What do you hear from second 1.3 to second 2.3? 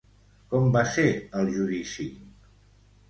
el judici?